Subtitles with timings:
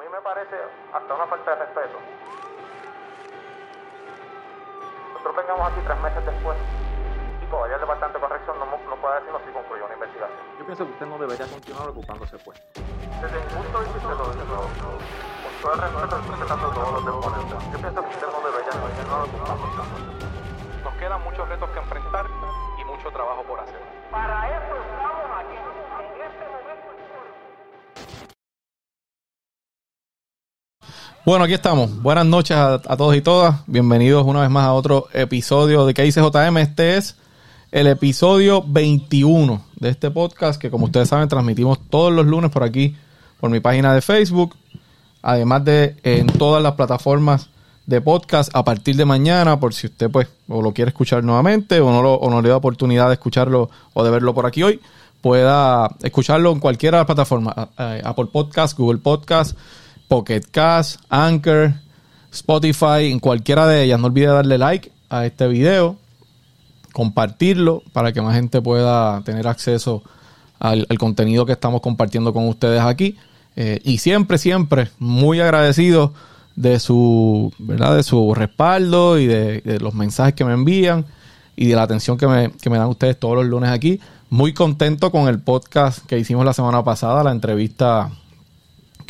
[0.00, 0.56] mí me parece
[0.94, 1.98] hasta una falta de respeto.
[5.12, 6.56] Nosotros vengamos aquí tres meses después
[7.42, 10.40] y todavía el Departamento de Corrección no, no puede decirnos si concluyó una investigación.
[10.58, 12.56] Yo pienso que usted no debería continuar ocupándose pues.
[13.20, 17.60] Desde mi punto de vista, lo, lo, con todo el respeto, respetando todos los deponentes,
[17.60, 20.80] yo pienso que usted no debería continuar ocupándose.
[20.80, 22.26] Nos quedan muchos retos que enfrentar
[22.80, 23.80] y mucho trabajo por hacer.
[24.10, 24.76] Para eso
[31.30, 32.02] Bueno, aquí estamos.
[32.02, 33.60] Buenas noches a, todos y todas.
[33.68, 36.56] Bienvenidos una vez más a otro episodio de ¿Qué JM?
[36.58, 37.14] Este es
[37.70, 42.64] el episodio 21 de este podcast que como ustedes saben transmitimos todos los lunes por
[42.64, 42.96] aquí,
[43.38, 44.56] por mi página de Facebook.
[45.22, 47.48] Además de en todas las plataformas
[47.86, 51.78] de podcast a partir de mañana, por si usted pues o lo quiere escuchar nuevamente
[51.78, 54.64] o no, lo- o no le da oportunidad de escucharlo o de verlo por aquí
[54.64, 54.80] hoy,
[55.20, 57.54] pueda escucharlo en cualquiera de las plataformas.
[57.76, 59.56] Apple Podcast, Google Podcast,
[60.10, 61.74] Pocket Cast, Anchor,
[62.32, 64.00] Spotify, en cualquiera de ellas.
[64.00, 65.98] No olvide darle like a este video,
[66.92, 70.02] compartirlo para que más gente pueda tener acceso
[70.58, 73.16] al, al contenido que estamos compartiendo con ustedes aquí.
[73.54, 76.12] Eh, y siempre, siempre muy agradecido
[76.56, 77.94] de su, ¿verdad?
[77.94, 81.06] De su respaldo y de, de los mensajes que me envían
[81.54, 84.00] y de la atención que me, que me dan ustedes todos los lunes aquí.
[84.28, 88.10] Muy contento con el podcast que hicimos la semana pasada, la entrevista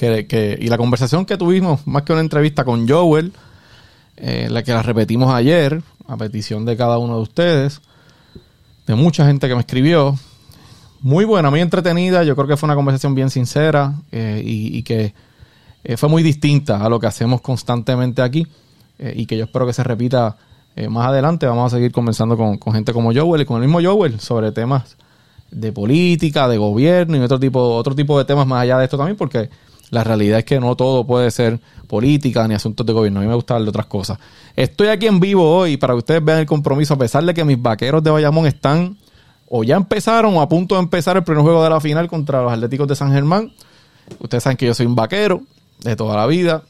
[0.00, 3.32] que, que- y la conversación que tuvimos, más que una entrevista con Joel,
[4.16, 7.82] eh, la que la repetimos ayer, a petición de cada uno de ustedes,
[8.86, 10.16] de mucha gente que me escribió.
[11.02, 12.24] Muy buena, muy entretenida.
[12.24, 15.12] Yo creo que fue una conversación bien sincera eh, y, y que
[15.84, 18.46] eh, fue muy distinta a lo que hacemos constantemente aquí
[18.98, 20.36] eh, y que yo espero que se repita
[20.76, 21.46] eh, más adelante.
[21.46, 24.50] Vamos a seguir conversando con, con gente como Joel y con el mismo Joel sobre
[24.52, 24.96] temas
[25.50, 28.96] de política, de gobierno y otro tipo, otro tipo de temas más allá de esto
[28.96, 29.48] también, porque
[29.90, 33.20] la realidad es que no todo puede ser política ni asuntos de gobierno.
[33.20, 34.18] A mí me gusta hablar de otras cosas.
[34.56, 37.44] Estoy aquí en vivo hoy para que ustedes vean el compromiso, a pesar de que
[37.44, 38.96] mis vaqueros de Bayamón están
[39.48, 42.42] o ya empezaron o a punto de empezar el primer juego de la final contra
[42.42, 43.52] los Atléticos de San Germán.
[44.20, 45.42] Ustedes saben que yo soy un vaquero
[45.80, 46.62] de toda la vida.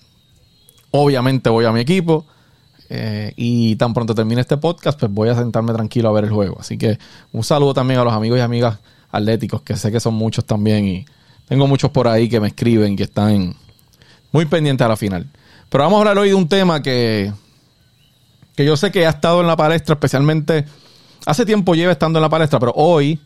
[0.90, 2.24] Obviamente voy a mi equipo.
[2.92, 6.30] eh, y tan pronto termine este podcast, pues voy a sentarme tranquilo a ver el
[6.30, 6.56] juego.
[6.58, 6.98] Así que
[7.32, 8.78] un saludo también a los amigos y amigas
[9.12, 10.86] atléticos, que sé que son muchos también.
[10.86, 11.06] Y
[11.50, 13.56] tengo muchos por ahí que me escriben, que están
[14.30, 15.28] muy pendientes a la final.
[15.68, 17.32] Pero vamos a hablar hoy de un tema que,
[18.54, 20.64] que yo sé que ha estado en la palestra, especialmente
[21.26, 23.18] hace tiempo lleva estando en la palestra, pero hoy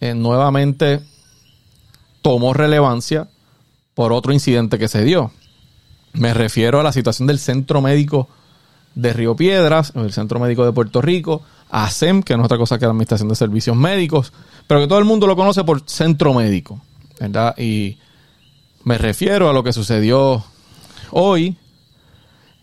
[0.00, 1.02] eh, nuevamente
[2.22, 3.28] tomó relevancia
[3.92, 5.30] por otro incidente que se dio.
[6.14, 8.26] Me refiero a la situación del centro médico
[8.94, 12.78] de Río Piedras, el centro médico de Puerto Rico, ASEM, que no es otra cosa
[12.78, 14.32] que la Administración de Servicios Médicos,
[14.66, 16.80] pero que todo el mundo lo conoce por centro médico,
[17.20, 17.56] ¿verdad?
[17.58, 17.98] Y
[18.84, 20.44] me refiero a lo que sucedió
[21.10, 21.56] hoy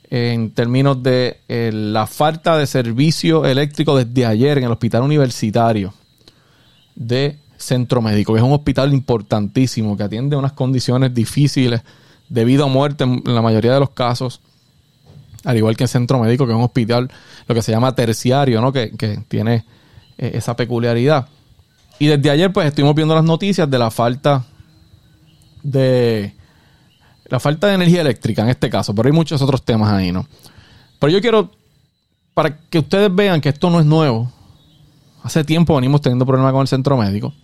[0.09, 5.93] en términos de eh, la falta de servicio eléctrico desde ayer en el hospital universitario
[6.95, 11.81] de Centro Médico, que es un hospital importantísimo que atiende unas condiciones difíciles
[12.27, 14.41] de vida o muerte en la mayoría de los casos,
[15.45, 17.09] al igual que el Centro Médico, que es un hospital,
[17.47, 18.73] lo que se llama terciario, ¿no?
[18.73, 19.65] que, que tiene
[20.17, 21.27] eh, esa peculiaridad.
[22.01, 24.43] Y desde ayer, pues, estuvimos viendo las noticias de la falta
[25.61, 26.33] de
[27.25, 30.27] la falta de energía eléctrica en este caso, pero hay muchos otros temas ahí, ¿no?
[30.97, 31.51] Pero yo quiero,
[32.33, 34.31] para que ustedes vean que esto no es nuevo,
[35.21, 37.35] hace tiempo venimos teniendo problemas con el centro médico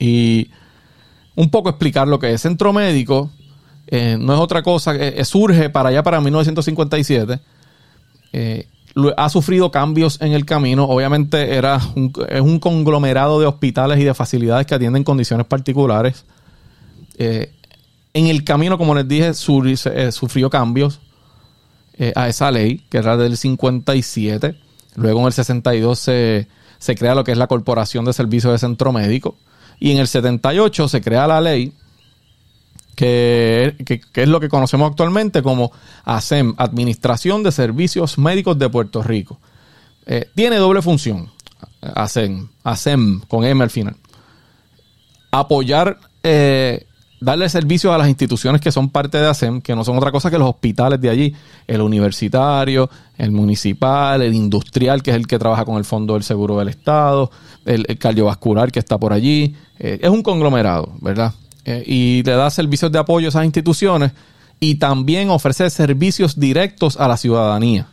[0.00, 0.50] y
[1.36, 3.30] un poco explicar lo que es centro médico.
[3.86, 7.38] eh, no es otra cosa, que eh, surge para allá para 1957.
[8.32, 8.77] eh, lo-
[9.16, 10.84] ha sufrido cambios en el camino.
[10.84, 16.24] Obviamente era un, es un conglomerado de hospitales y de facilidades que atienden condiciones particulares.
[17.18, 17.52] Eh,
[18.14, 21.00] en el camino, como les dije, eh, sufrió cambios
[21.98, 24.56] eh, a esa ley, que era del 57.
[24.96, 26.48] Luego en el 62 se,
[26.78, 29.36] se crea lo que es la Corporación de Servicios de Centro Médico.
[29.78, 31.72] Y en el 78 se crea la ley
[32.98, 35.70] que, que- es lo que conocemos actualmente como
[36.04, 39.38] ASEM, Administración de Servicios Médicos de Puerto Rico.
[40.04, 41.30] Eh, tiene doble función,
[41.80, 43.94] ASEM, ASEM con M al final.
[45.30, 46.86] Apoyar, eh,
[47.20, 50.28] darle servicios a las instituciones que son parte de ASEM, que no son otra cosa
[50.30, 51.34] que los hospitales de allí,
[51.68, 56.22] el universitario, el municipal, el industrial, que es el que trabaja con el Fondo del
[56.24, 57.30] Seguro del Estado,
[57.64, 59.54] el, el cardiovascular que está por allí.
[59.78, 61.32] Eh, es un conglomerado, ¿verdad?
[61.70, 64.12] Eh, y le da servicios de apoyo a esas instituciones
[64.58, 67.88] y también ofrece servicios directos a la ciudadanía.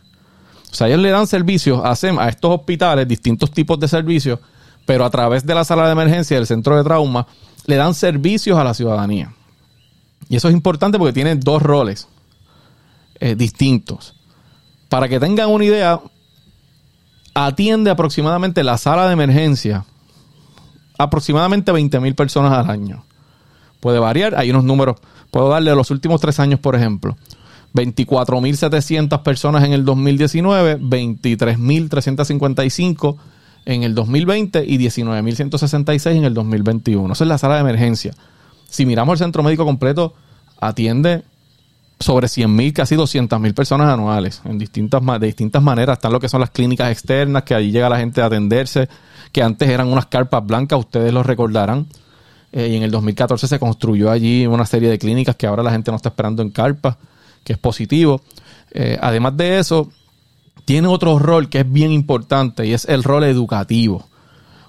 [0.72, 4.38] O sea, ellos le dan servicios a, estos hospitales, distintos tipos de servicios,
[4.86, 7.26] pero a través de la sala de emergencia del centro de trauma,
[7.66, 9.34] le dan servicios a la ciudadanía.
[10.30, 12.08] Y eso es importante porque tiene dos roles
[13.20, 14.14] eh, distintos.
[14.88, 16.00] Para que tengan una idea,
[17.34, 19.84] atiende aproximadamente la sala de emergencia
[20.96, 23.05] aproximadamente 20.000 personas al año.
[23.86, 24.96] Puede variar, hay unos números,
[25.30, 27.16] puedo darle los últimos tres años, por ejemplo.
[27.72, 33.16] 24.700 personas en el 2019, 23.355
[33.64, 37.12] en el 2020 y 19.166 en el 2021.
[37.12, 38.12] Esa es la sala de emergencia.
[38.68, 40.14] Si miramos el centro médico completo,
[40.60, 41.22] atiende
[42.00, 45.98] sobre 100.000, casi 200.000 personas anuales, en distintas, de distintas maneras.
[45.98, 48.88] Están lo que son las clínicas externas, que allí llega la gente a atenderse,
[49.30, 51.86] que antes eran unas carpas blancas, ustedes lo recordarán.
[52.56, 55.72] Eh, y en el 2014 se construyó allí una serie de clínicas que ahora la
[55.72, 56.96] gente no está esperando en carpas,
[57.44, 58.22] que es positivo.
[58.70, 59.90] Eh, además de eso,
[60.64, 64.06] tiene otro rol que es bien importante y es el rol educativo.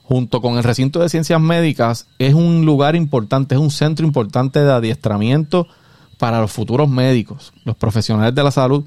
[0.03, 4.59] Junto con el recinto de ciencias médicas, es un lugar importante, es un centro importante
[4.59, 5.65] de adiestramiento
[6.17, 8.83] para los futuros médicos, los profesionales de la salud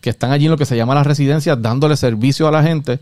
[0.00, 2.98] que están allí en lo que se llama las residencias, dándole servicio a la gente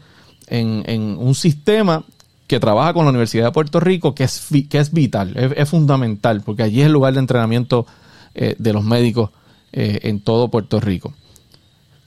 [0.49, 2.05] en, un sistema
[2.49, 6.41] que trabaja con la Universidad de Puerto Rico, que es, que es vital, es, fundamental,
[6.41, 7.87] porque allí es el lugar de entrenamiento
[8.35, 9.31] eh, de los médicos
[9.73, 11.12] eh, en todo Puerto Rico.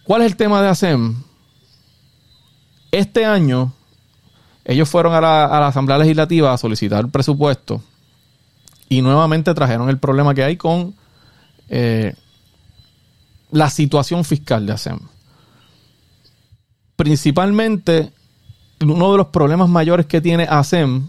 [0.03, 1.15] ¿Cuál es el tema de ASEM?
[2.91, 3.71] Este año
[4.65, 7.83] ellos fueron a la, Asamblea Legislativa a solicitar presupuesto
[8.89, 10.95] y nuevamente trajeron el problema que hay con
[11.69, 12.15] eh,
[13.51, 14.99] la situación fiscal de ASEM.
[16.95, 18.11] Principalmente,
[18.81, 21.05] uno de los problemas mayores que tiene ASEM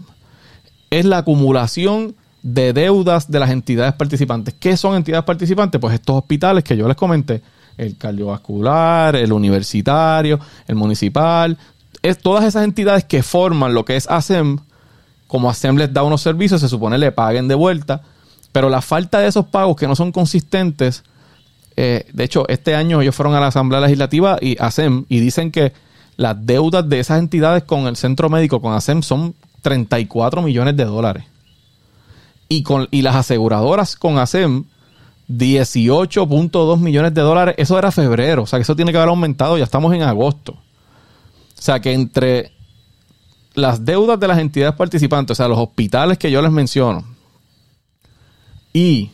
[0.89, 4.53] es la acumulación de deudas de las entidades participantes.
[4.59, 5.79] ¿Qué son entidades participantes?
[5.79, 7.41] Pues estos hospitales que yo les comenté,
[7.77, 11.57] el cardiovascular, el universitario, el municipal,
[12.01, 14.59] es todas esas entidades que forman lo que es ASEM,
[15.27, 18.01] como ASEM les da unos servicios, se supone le paguen de vuelta,
[18.51, 21.03] pero la falta de esos pagos que no son consistentes,
[21.75, 25.49] eh, de hecho, este año ellos fueron a la Asamblea Legislativa y ASEM y dicen
[25.49, 25.71] que
[26.17, 30.85] las deudas de esas entidades con el centro médico, con ASEM, son 34 millones de
[30.85, 31.25] dólares.
[32.49, 34.65] Y, con, y las aseguradoras con ASEM,
[35.29, 37.55] 18.2 millones de dólares.
[37.57, 40.53] Eso era febrero, o sea que eso tiene que haber aumentado, ya estamos en agosto.
[40.53, 42.51] O sea que entre
[43.53, 47.05] las deudas de las entidades participantes, o sea, los hospitales que yo les menciono,
[48.73, 49.11] y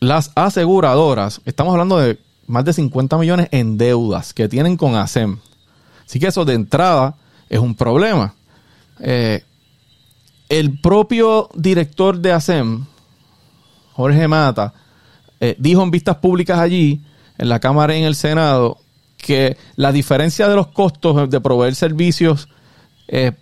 [0.00, 5.38] las aseguradoras, estamos hablando de más de 50 millones en deudas que tienen con ASEM.
[6.06, 7.16] Así que eso de entrada
[7.48, 8.34] es un problema.
[9.00, 9.42] Eh,
[10.48, 12.86] el propio director de ASEM,
[13.92, 14.72] Jorge Mata,
[15.40, 17.00] eh, dijo en vistas públicas allí,
[17.38, 18.78] en la Cámara y en el Senado,
[19.16, 22.48] que la diferencia de los costos de proveer servicios
[23.08, 23.32] eh,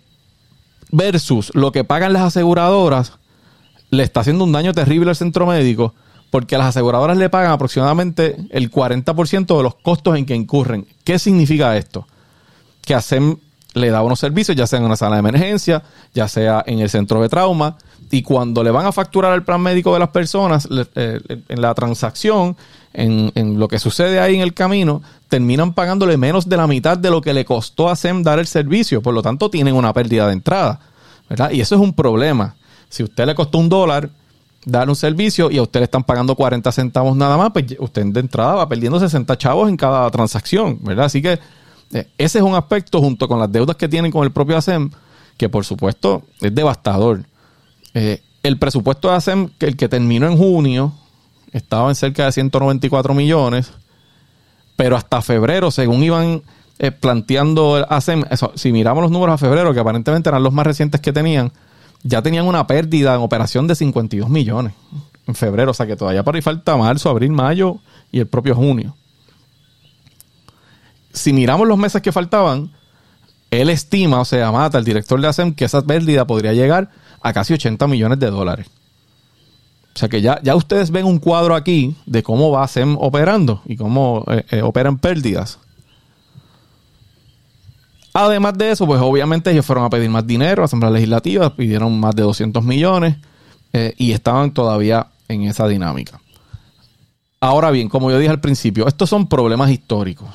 [0.91, 3.13] versus lo que pagan las aseguradoras
[3.91, 5.93] le está haciendo un daño terrible al centro médico
[6.31, 10.87] porque las aseguradoras le pagan aproximadamente el 40% de los costos en que incurren.
[11.03, 12.07] ¿Qué significa esto?
[12.85, 13.39] Que hacen
[13.75, 15.83] le da unos servicios, ya sea en una sala de emergencia,
[16.13, 17.75] ya sea en el centro de trauma,
[18.09, 21.73] y cuando le van a facturar el plan médico de las personas, eh, en la
[21.73, 22.55] transacción,
[22.93, 27.11] en, lo que sucede ahí en el camino, terminan pagándole menos de la mitad de
[27.11, 30.27] lo que le costó a SEM dar el servicio, por lo tanto tienen una pérdida
[30.27, 30.79] de entrada,
[31.29, 31.51] ¿verdad?
[31.51, 32.55] Y eso es un problema.
[32.87, 34.09] Si a usted le costó un dólar
[34.65, 38.05] dar un servicio y a usted le están pagando 40 centavos nada más, pues usted
[38.05, 41.05] de entrada va perdiendo 60 chavos en cada transacción, ¿verdad?
[41.05, 41.39] Así que eh,
[41.91, 44.89] ese es un aspecto junto con las deudas que tienen con el propio ASEM,
[45.37, 47.23] que por supuesto es devastador.
[47.93, 50.93] Eh, el presupuesto de ASEM, que el que terminó en junio,
[51.51, 53.71] estaba en cerca de 194 millones,
[54.75, 56.43] pero hasta febrero, según iban
[56.79, 58.23] eh, planteando ASEM,
[58.55, 61.51] si miramos los números a febrero, que aparentemente eran los más recientes que tenían,
[62.03, 64.73] ya tenían una pérdida en operación de 52 millones
[65.27, 67.77] en febrero, o sea que todavía para ahí falta marzo, abril, mayo
[68.11, 68.95] y el propio junio
[71.15, 72.71] si miramos los meses que faltaban,
[73.51, 76.89] él estima, o sea, mata el director de ASEM, que esa pérdida podría llegar
[77.21, 78.67] a casi 80 millones de dólares.
[79.95, 83.61] O sea que ya, ya ustedes ven un cuadro aquí de cómo va ASEM operando
[83.65, 85.57] y cómo eh, eh, operan pérdidas.
[88.13, 91.97] Además de eso, pues obviamente ellos fueron a pedir más dinero a Asamblea Legislativa, pidieron
[91.99, 93.17] más de 200 millones
[93.73, 96.19] eh, y estaban todavía en esa dinámica.
[97.39, 100.29] Ahora bien, como yo dije al principio, estos son problemas históricos.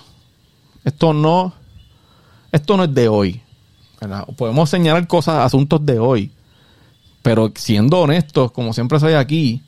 [0.85, 1.53] Esto no,
[2.53, 3.43] esto no es de hoy.
[4.37, 6.33] Podemos señalar cosas, asuntos de hoy.
[7.23, 9.63] Pero siendo honestos, como siempre soy aquí,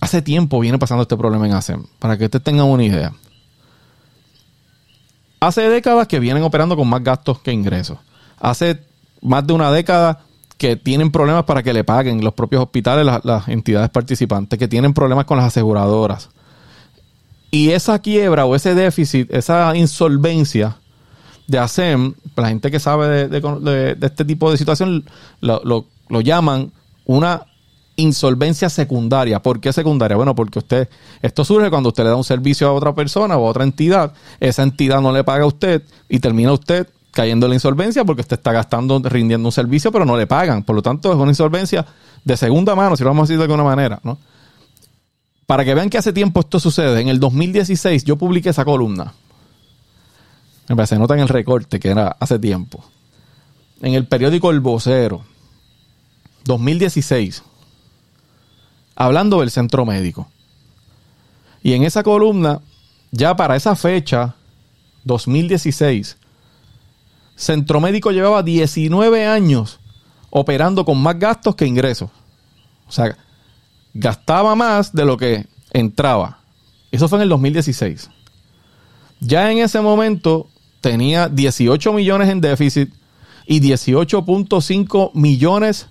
[0.00, 1.84] hace tiempo viene pasando este problema en ASEM.
[1.98, 3.12] Para que ustedes tengan una idea.
[5.40, 7.98] Hace décadas que vienen operando con más gastos que ingresos.
[8.38, 8.80] Hace
[9.20, 10.20] más de una década
[10.56, 14.68] que tienen problemas para que le paguen los propios hospitales, las, las entidades participantes, que
[14.68, 16.30] tienen problemas con las aseguradoras.
[17.54, 20.76] Y esa quiebra o ese déficit, esa insolvencia
[21.46, 25.04] de ASEM, la gente que sabe de, de- de- este tipo de situación
[25.40, 26.72] lo, lo- lo llaman
[27.04, 27.42] una
[27.96, 29.40] insolvencia secundaria.
[29.40, 30.16] ¿Por qué secundaria?
[30.16, 30.88] Bueno, porque usted,
[31.22, 34.12] esto surge cuando usted le da un servicio a otra persona o a otra entidad,
[34.40, 38.22] esa entidad no le paga a usted y termina usted cayendo en la insolvencia porque
[38.22, 40.64] usted está gastando, rindiendo un servicio, pero no le pagan.
[40.64, 41.86] Por lo tanto, es una insolvencia
[42.24, 44.18] de segunda mano, si lo vamos a decir de alguna manera, ¿no?
[45.46, 49.12] Para que vean que hace tiempo esto sucede, en el 2016 yo publiqué esa columna.
[50.86, 52.84] Se nota en el recorte que era hace tiempo.
[53.82, 55.22] En el periódico El Vocero,
[56.44, 57.42] 2016,
[58.96, 60.28] hablando del centro médico.
[61.62, 62.60] Y en esa columna,
[63.10, 64.34] ya para esa fecha,
[65.04, 66.16] 2016,
[67.36, 69.80] Centro Médico llevaba 19 años
[70.30, 72.10] operando con más gastos que ingresos.
[72.86, 73.16] O sea,
[73.94, 76.40] gastaba más de lo que entraba.
[76.90, 78.10] Eso fue en el 2016.
[79.20, 80.48] Ya en ese momento
[80.80, 82.92] tenía 18 millones en déficit
[83.46, 85.88] y 18.5 millones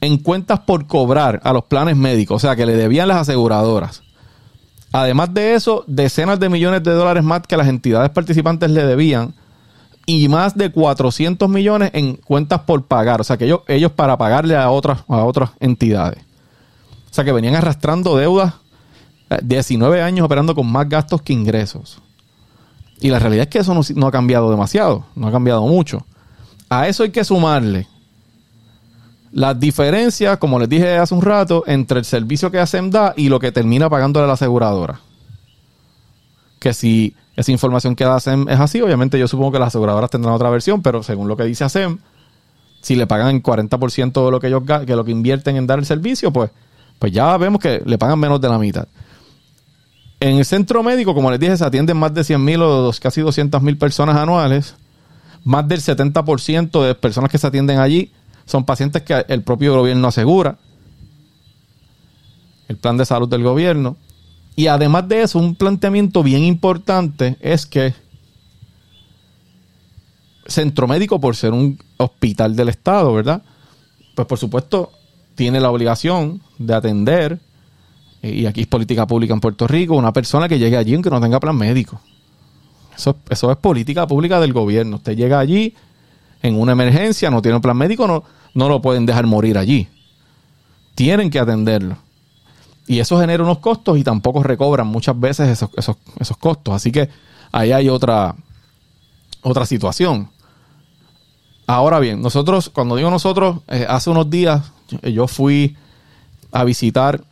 [0.00, 4.02] en cuentas por cobrar a los planes médicos, o sea, que le debían las aseguradoras.
[4.92, 9.34] Además de eso, decenas de millones de dólares más que las entidades participantes le debían
[10.06, 14.18] y más de 400 millones en cuentas por pagar, o sea, que ellos, ellos para
[14.18, 16.24] pagarle a otras, a otras entidades.
[17.10, 18.54] O sea, que venían arrastrando deudas,
[19.30, 22.00] eh, 19 años operando con más gastos que ingresos.
[23.00, 26.04] Y la realidad es que eso no, ha cambiado demasiado, no ha cambiado mucho.
[26.68, 27.88] A eso hay que sumarle
[29.32, 33.28] las diferencias, como les dije hace un rato, entre el servicio que hacen da y
[33.28, 35.00] lo que termina pagándole la aseguradora.
[36.58, 40.10] Que si esa información que da ASEM es así, obviamente yo supongo que las aseguradoras
[40.10, 41.98] tendrán otra versión, pero según lo que dice ASEM,
[42.82, 45.78] si le pagan el 40% de lo que ellos que lo que invierten en dar
[45.78, 46.50] el servicio, pues,
[47.00, 48.86] pues ya vemos que le pagan menos de la mitad.
[50.20, 53.00] En el centro médico, como les dije, se atienden más de 100 mil o dos-
[53.00, 54.76] casi 200 mil personas anuales.
[55.42, 58.12] Más del 70% de personas que se atienden allí
[58.44, 60.58] son pacientes que el propio gobierno asegura.
[62.68, 63.96] El plan de salud del gobierno.
[64.54, 67.94] Y además de eso, un planteamiento bien importante es que
[70.46, 73.42] Centro Médico, por ser un hospital del Estado, ¿verdad?
[74.14, 74.92] Pues por supuesto,
[75.40, 77.40] tiene la obligación de atender,
[78.22, 81.18] y aquí es política pública en Puerto Rico, una persona que llegue allí aunque no
[81.18, 81.98] tenga plan médico.
[82.94, 84.96] Eso, eso es política pública del gobierno.
[84.96, 85.74] Usted llega allí
[86.42, 89.88] en una emergencia, no tiene un plan médico, no, no lo pueden dejar morir allí.
[90.94, 91.96] Tienen que atenderlo.
[92.86, 96.74] Y eso genera unos costos y tampoco recobran muchas veces esos, esos, esos costos.
[96.74, 97.08] Así que
[97.50, 98.34] ahí hay otra,
[99.40, 100.28] otra situación.
[101.70, 104.72] Ahora bien, nosotros, cuando digo nosotros, eh, hace unos días
[105.02, 105.76] eh, yo fui
[106.50, 107.22] a visitar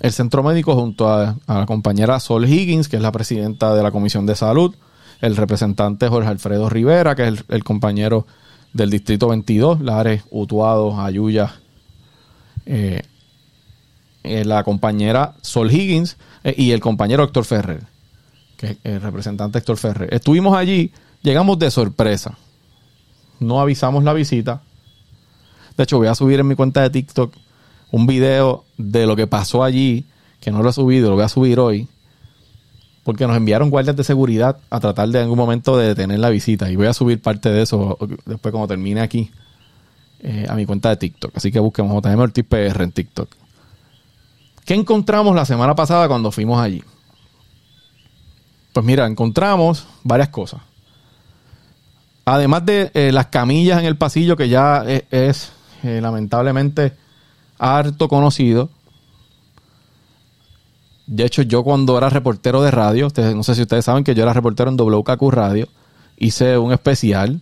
[0.00, 3.92] el centro médico junto a, la compañera Sol Higgins, que es la presidenta de la
[3.92, 4.74] Comisión de Salud,
[5.20, 8.26] el representante Jorge Alfredo Rivera, que es el, compañero
[8.72, 11.54] del Distrito 22, Lares, Utuado, Ayuya,
[12.66, 13.02] eh,
[14.24, 17.84] la compañera Sol Higgins y el compañero Héctor Ferrer,
[18.56, 20.12] que es el representante Héctor Ferrer.
[20.12, 20.90] Estuvimos allí,
[21.22, 22.36] llegamos de sorpresa.
[23.40, 24.62] No avisamos la visita.
[25.76, 27.34] De hecho, voy a subir en mi cuenta de TikTok
[27.90, 30.06] un video de lo que pasó allí,
[30.40, 31.88] que no lo he subido, lo voy a subir hoy,
[33.04, 36.30] porque nos enviaron guardias de seguridad a tratar de en algún momento de detener la
[36.30, 36.70] visita.
[36.70, 39.30] Y voy a subir parte de eso después cuando termine aquí
[40.20, 41.36] eh, a mi cuenta de TikTok.
[41.36, 43.28] Así que busquemos JM Ortiz PR en TikTok.
[44.64, 46.82] ¿Qué encontramos la semana pasada cuando fuimos allí?
[48.72, 50.60] Pues mira, encontramos varias cosas.
[52.26, 55.52] Además de eh, las camillas en el pasillo, que ya es, es,
[55.84, 56.92] eh, lamentablemente
[57.58, 58.68] harto conocido.
[61.06, 64.24] De hecho, yo cuando era reportero de radio, no sé si ustedes saben que yo
[64.24, 65.68] era reportero en WKQ Radio,
[66.18, 67.40] hice un especial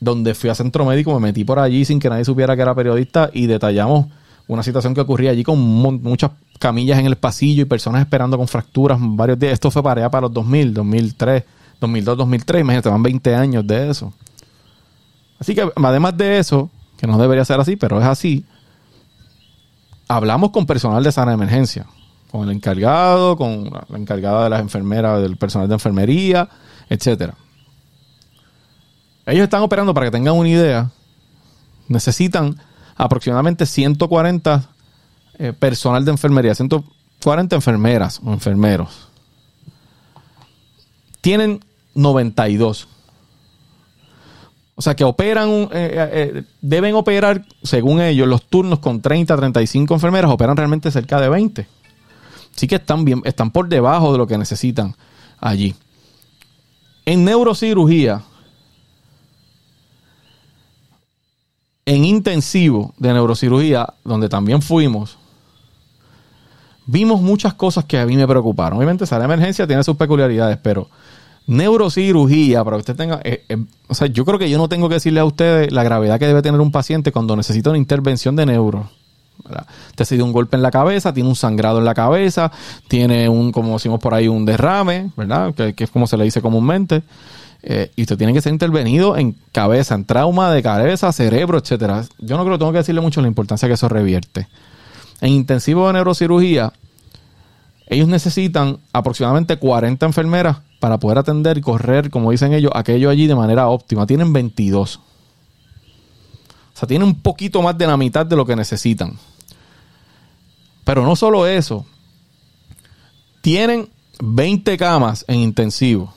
[0.00, 2.74] donde fui a centro médico, me metí por allí sin que nadie supiera que era
[2.74, 4.06] periodista y detallamos
[4.48, 8.36] una situación que ocurría allí con mu- muchas camillas en el pasillo y personas esperando
[8.36, 9.52] con fracturas varios días.
[9.52, 11.44] Esto fue para allá para los 2000, 2003,
[11.82, 12.60] 2002, 2003.
[12.62, 14.12] Imagínate, van 20 años de eso.
[15.38, 18.44] Así que además de eso, que no debería ser así, pero es así,
[20.08, 21.86] hablamos con personal de sana emergencia,
[22.30, 26.48] con el encargado, con la encargada de las enfermeras, del personal de enfermería,
[26.88, 27.34] etcétera.
[29.26, 30.90] Ellos están operando, para que tengan una idea,
[31.88, 32.56] necesitan
[32.96, 34.68] aproximadamente 140
[35.38, 39.08] eh, personal de enfermería, 140 enfermeras o enfermeros.
[41.20, 42.88] Tienen 92.
[44.74, 49.36] O sea que operan, eh, eh, eh, deben operar, según ellos, los turnos con 30,
[49.36, 51.66] 35 enfermeras, operan realmente cerca de 20.
[52.54, 54.94] Así que están bien, están por debajo de lo que necesitan
[55.38, 55.74] allí.
[57.04, 58.22] En neurocirugía,
[61.84, 65.18] en intensivo de neurocirugía, donde también fuimos,
[66.86, 68.78] vimos muchas cosas que a mí me preocuparon.
[68.78, 70.88] Obviamente, sala de emergencia tiene sus peculiaridades, pero
[71.46, 73.20] neurocirugía, para que usted tenga.
[73.24, 73.58] eh, eh,
[73.88, 76.26] o sea, yo creo que yo no tengo que decirle a ustedes la gravedad que
[76.26, 78.90] debe tener un paciente cuando necesita una intervención de neuro.
[79.44, 79.66] ¿verdad?
[79.94, 82.52] Te ha sido un golpe en la cabeza, tiene un sangrado en la cabeza,
[82.88, 85.54] tiene un, como decimos por ahí, un derrame, ¿verdad?
[85.54, 87.02] Que, es como se le dice comúnmente.
[87.64, 92.04] Eh, y usted tiene que ser intervenido en cabeza, en trauma de cabeza, cerebro, etcétera.
[92.18, 94.48] Yo no creo que tengo que decirle mucho la importancia que eso revierte.
[95.20, 96.72] En intensivo de neurocirugía,
[97.92, 103.26] ellos necesitan aproximadamente 40 enfermeras para poder atender y correr, como dicen ellos, aquello allí
[103.26, 104.06] de manera óptima.
[104.06, 104.96] Tienen 22.
[104.96, 105.00] O
[106.72, 109.18] sea, tienen un poquito más de la mitad de lo que necesitan.
[110.84, 111.84] Pero no solo eso.
[113.42, 116.14] Tienen 20 camas en intensivo.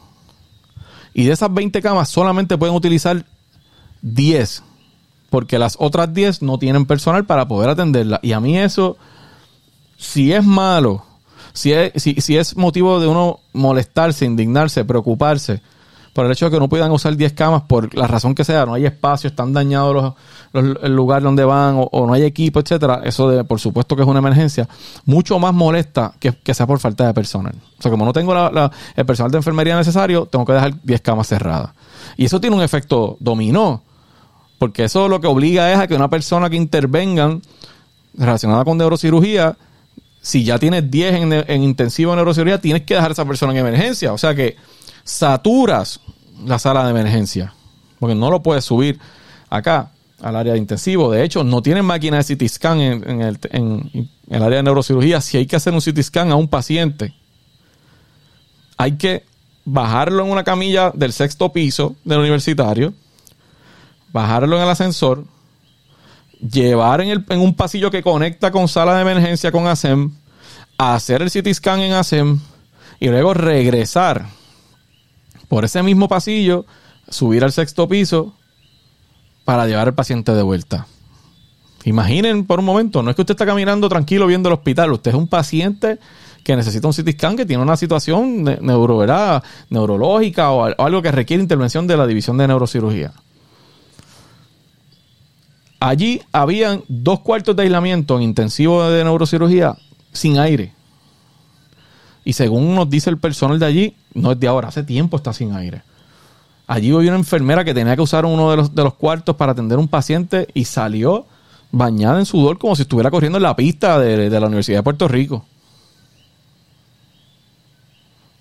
[1.13, 3.25] Y de esas 20 camas solamente pueden utilizar
[4.01, 4.63] 10.
[5.29, 8.21] Porque las otras 10 no tienen personal para poder atenderla.
[8.23, 8.97] Y a mí eso,
[9.97, 11.03] si es malo,
[11.55, 15.61] si es, si, si es motivo de uno molestarse, indignarse, preocuparse
[16.13, 18.65] por el hecho de que no puedan usar 10 camas por la razón que sea,
[18.65, 20.13] no hay espacio, están dañados
[20.53, 24.01] los, el lugar donde van o, no hay equipo, etcétera, eso de, por supuesto que
[24.03, 24.69] es una emergencia,
[25.05, 27.53] mucho más molesta que, que sea por falta de personal.
[27.77, 30.81] O sea, como no tengo la- la- el personal de enfermería necesario, tengo que dejar
[30.83, 31.71] 10 camas cerradas.
[32.15, 33.81] Y eso tiene un efecto dominó,
[34.57, 37.41] porque eso lo que obliga es a que una persona que intervengan
[38.13, 39.57] relacionada con neurocirugía,
[40.25, 43.53] si ya tienes 10 en, en intensivo de neurocirugía, tienes que dejar a esa persona
[43.53, 44.11] en emergencia.
[44.11, 44.55] O sea que
[45.03, 45.99] saturas
[46.43, 47.53] la sala de emergencia,
[47.99, 48.99] porque no lo puedes subir
[49.51, 51.11] acá al área de intensivo.
[51.11, 54.63] De hecho, no tienen máquina de CT scan en, en el, en el área de
[54.63, 55.21] neurocirugía.
[55.21, 57.13] Si hay que hacer un CT scan a un paciente,
[58.77, 59.25] hay que
[59.63, 62.95] bajarlo en una camilla del sexto piso del universitario,
[64.11, 65.23] bajarlo en el ascensor,
[66.51, 70.11] llevar en, el, en un pasillo que conecta con sala de emergencia con ASEM,
[70.77, 72.39] hacer el CT scan en ASEM
[72.99, 74.27] y luego regresar
[75.47, 76.65] por ese mismo pasillo,
[77.09, 78.35] subir al sexto piso
[79.45, 80.87] para llevar al paciente de vuelta.
[81.83, 85.11] Imaginen por un momento, no es que usted está caminando tranquilo viendo el hospital, usted
[85.11, 85.99] es un paciente
[86.43, 89.05] que necesita un CT scan que tiene una situación ne- neuro,
[89.69, 93.13] neurológica o algo que requiere intervención de la división de neurocirugía.
[95.85, 99.77] Allí habían dos cuartos de aislamiento en intensivo de neurocirugía
[100.11, 100.73] sin aire.
[102.23, 105.31] Y según nos dice el personal de allí, no es de ahora, hace tiempo está
[105.31, 105.83] sin aire.
[106.65, 109.51] Allí había una enfermera que tenía que usar uno de los, de los cuartos para
[109.51, 111.27] atender a un paciente y salió
[111.71, 114.83] bañada en sudor como si estuviera corriendo en la pista de, de la Universidad de
[114.83, 115.45] Puerto Rico.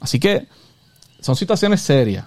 [0.00, 0.46] Así que
[1.20, 2.24] son situaciones serias.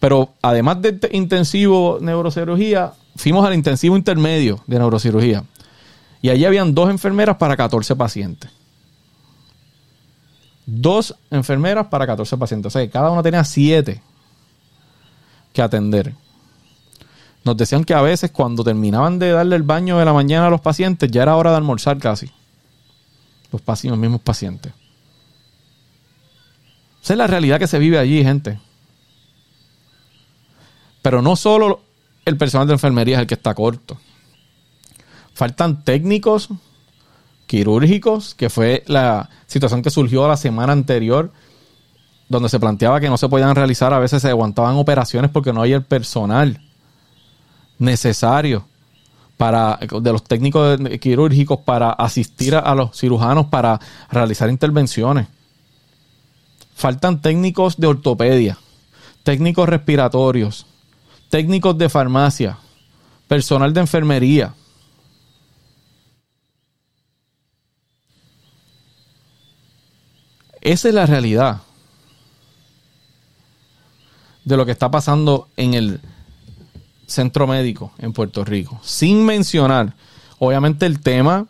[0.00, 5.44] Pero además de este intensivo neurocirugía, fuimos al intensivo intermedio de neurocirugía.
[6.22, 8.50] Y allí habían dos enfermeras para 14 pacientes.
[10.66, 12.68] Dos enfermeras para 14 pacientes.
[12.68, 14.00] O sea que cada una tenía 7
[15.52, 16.14] que atender.
[17.44, 20.50] Nos decían que a veces cuando terminaban de darle el baño de la mañana a
[20.50, 22.30] los pacientes, ya era hora de almorzar casi.
[23.52, 24.72] Los, paci- los mismos pacientes.
[27.02, 28.58] Esa es la realidad que se vive allí, gente.
[31.02, 31.82] Pero no solo
[32.24, 33.98] el personal de enfermería es el que está corto.
[35.34, 36.48] Faltan técnicos
[37.46, 41.32] quirúrgicos, que fue la situación que surgió la semana anterior,
[42.28, 45.62] donde se planteaba que no se podían realizar, a veces se aguantaban operaciones porque no
[45.62, 46.60] hay el personal
[47.78, 48.66] necesario
[49.36, 55.26] para de los técnicos quirúrgicos para asistir a, a los cirujanos para realizar intervenciones.
[56.74, 58.58] Faltan técnicos de ortopedia,
[59.22, 60.66] técnicos respiratorios,
[61.30, 62.58] técnicos de farmacia,
[63.28, 64.54] personal de enfermería.
[70.60, 71.60] Esa es la realidad
[74.44, 76.00] de lo que está pasando en el
[77.06, 78.80] centro médico en Puerto Rico.
[78.82, 79.94] Sin mencionar,
[80.38, 81.46] obviamente, el tema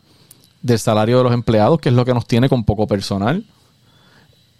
[0.63, 3.45] del salario de los empleados, que es lo que nos tiene con poco personal.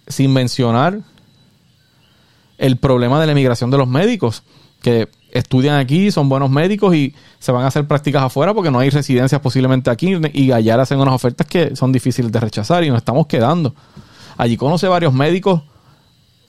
[0.07, 1.01] Sin mencionar
[2.57, 4.43] el problema de la emigración de los médicos,
[4.85, 8.77] que estudian aquí, son buenos médicos y se van a hacer prácticas afuera porque no
[8.77, 12.89] hay residencias posiblemente aquí y allá hacen unas ofertas que son difíciles de rechazar y
[12.89, 13.73] nos estamos quedando.
[14.37, 15.63] Allí conoce varios médicos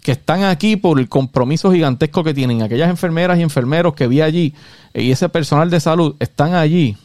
[0.03, 2.61] que están aquí por el compromiso gigantesco que tienen.
[2.61, 4.53] Aquellas enfermeras y enfermeros que vi allí
[4.93, 6.99] y ese personal de salud están allí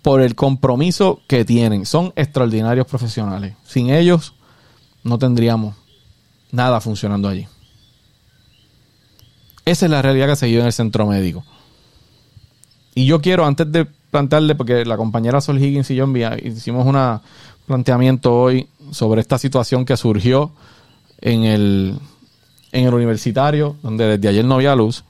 [0.00, 1.84] por el compromiso que tienen.
[1.84, 3.54] Son extraordinarios profesionales.
[3.66, 4.32] Sin ellos
[5.04, 5.76] no tendríamos
[6.52, 7.46] nada funcionando allí.
[9.64, 11.44] Esa es la realidad que se vive en el centro médico.
[12.94, 16.06] Y yo quiero, antes de plantearle, porque la compañera Sol Higgins y yo
[16.42, 17.20] hicimos un
[17.66, 20.52] planteamiento hoy sobre esta situación que surgió
[21.20, 21.98] en el,
[22.72, 25.04] en el universitario, donde desde ayer no había luz.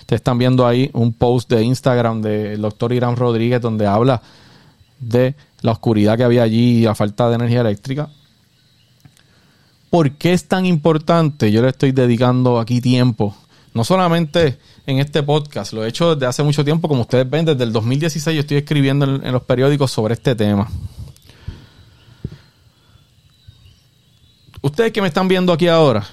[0.00, 4.20] Ustedes están viendo ahí un post de Instagram del doctor Irán Rodríguez donde habla
[5.00, 8.10] de la oscuridad que había allí y la falta de energía eléctrica.
[9.90, 11.50] ¿Por qué es tan importante?
[11.50, 13.34] Yo le estoy dedicando aquí tiempo.
[13.78, 16.88] No solamente en este podcast, lo he hecho desde hace mucho tiempo.
[16.88, 20.68] Como ustedes ven, desde el 2016 yo estoy escribiendo en, los periódicos sobre este tema.
[24.62, 26.04] Ustedes que me están viendo aquí ahora,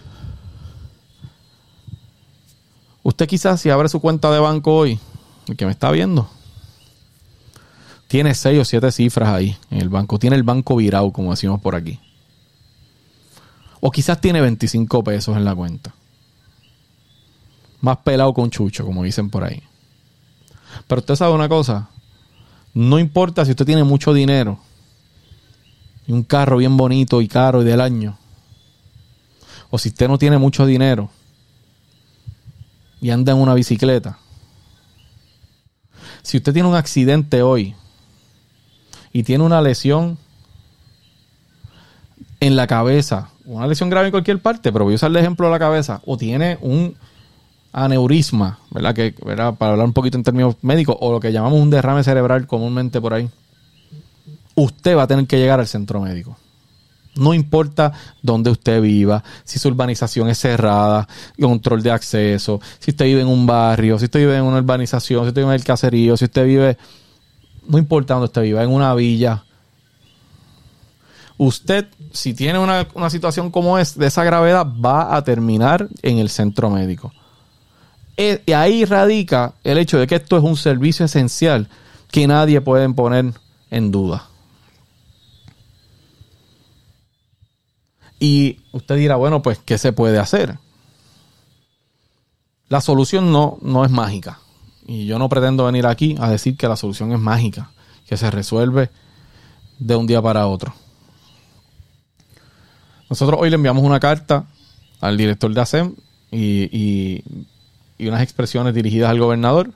[3.01, 4.99] usted quizás si abre su cuenta de banco hoy,
[5.47, 6.29] el que me está viendo,
[8.07, 10.19] tiene seis o siete cifras ahí en el banco.
[10.19, 11.99] Tiene el banco virado, como decimos por aquí.
[13.79, 15.95] O quizás tiene 25 pesos en la cuenta.
[17.85, 19.61] Más pelado con chucho, como dicen por ahí.
[20.87, 21.87] Pero usted sabe una cosa.
[22.73, 24.57] No importa si usted tiene mucho dinero
[26.07, 28.17] y un carro bien bonito y caro y del año.
[29.69, 31.11] O si usted no tiene mucho dinero
[33.01, 34.17] y anda en una bicicleta.
[36.23, 37.75] Si usted tiene un accidente hoy
[39.13, 40.17] y tiene una lesión
[42.39, 45.45] en la cabeza, una lesión grave en cualquier parte, pero voy a usar el ejemplo
[45.45, 46.97] de la cabeza, o tiene un
[47.75, 48.95] aneurisma, ¿verdad?
[48.95, 52.47] Que, Para hablar un poquito en términos médicos, o lo que llamamos un derrame cerebral
[52.47, 53.29] comúnmente por ahí,
[54.55, 56.37] usted va a tener que llegar al centro médico.
[57.15, 61.07] No importa dónde usted viva, si su urbanización es cerrada,
[61.39, 65.23] control de acceso, si usted vive en un barrio, si usted vive en una urbanización,
[65.23, 66.77] si usted vive en el caserío, si usted vive,
[67.67, 69.43] no importa dónde usted viva, en una villa,
[71.37, 76.29] usted, si tiene una, situación como es, de esa gravedad, va a terminar en el
[76.29, 77.13] centro médico.
[78.17, 81.69] Eh, y ahí radica el hecho de que esto es un servicio esencial
[82.11, 83.33] que nadie puede poner
[83.71, 84.29] en duda.
[88.19, 90.57] Y usted dirá, bueno, pues, ¿qué se puede hacer?
[92.69, 94.39] La solución no, no es mágica.
[94.87, 97.71] Y yo no pretendo venir aquí a decir que la solución es mágica,
[98.07, 98.89] que se resuelve
[99.79, 100.73] de un día para otro.
[103.09, 104.45] Nosotros hoy le enviamos una carta
[105.01, 105.95] al director de ASEM
[106.31, 107.23] y,
[107.99, 109.71] unas expresiones dirigidas al gobernador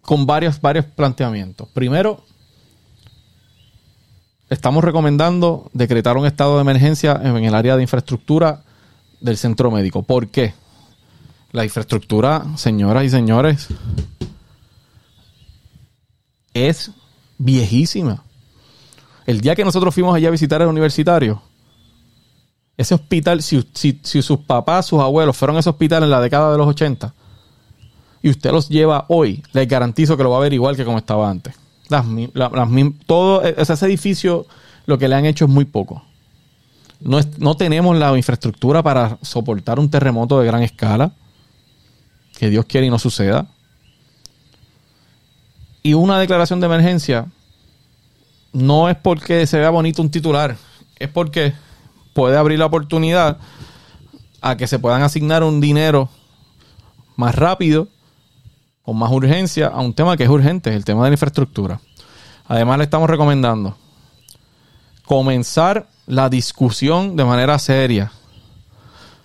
[0.00, 1.68] con varios, varios planteamientos.
[1.68, 2.22] Primero,
[4.50, 8.62] estamos recomendando decretar un estado de emergencia en el área de infraestructura
[9.20, 10.02] del centro médico.
[10.02, 10.54] ¿Por qué?
[11.52, 13.68] La infraestructura, señoras y señores,
[16.54, 16.90] es
[17.38, 18.22] viejísima.
[19.26, 21.42] El día que nosotros fuimos allá a visitar el universitario,
[22.76, 23.62] ese hospital, si,
[24.02, 27.14] sus papás, sus abuelos fueron a ese hospital en la década de los 80
[28.22, 30.98] y usted los lleva hoy, les garantizo que lo va a ver igual que como
[30.98, 31.54] estaba antes.
[33.06, 34.46] todo e, ese edificio,
[34.86, 36.04] lo que le han hecho es muy poco.
[37.00, 41.12] No, no tenemos la infraestructura para soportar un terremoto de gran escala.
[42.38, 43.48] Que Dios quiere y no suceda.
[45.82, 47.26] Y una declaración de emergencia
[48.52, 50.56] no es porque se vea bonito un titular,
[50.98, 51.54] es porque
[52.12, 53.38] puede abrir la oportunidad
[54.40, 56.08] a que se puedan asignar un dinero
[57.16, 57.88] más rápido,
[58.82, 61.80] con más urgencia, a un tema que es urgente, el tema de la infraestructura.
[62.46, 63.76] Además, le estamos recomendando
[65.04, 68.12] comenzar la discusión de manera seria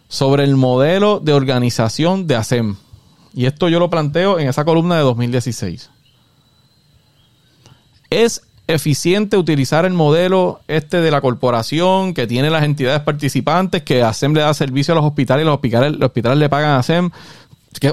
[0.07, 2.77] sobre el modelo de organización de ASEM.
[3.33, 5.89] Y esto yo lo planteo en esa columna de 2016.
[8.09, 14.03] Es eficiente utilizar el modelo este de la corporación que tiene las entidades participantes, que
[14.03, 16.79] ASEM le da servicio a los hospitales y los hospitales, los hospitales le pagan a
[16.79, 17.09] ASEM,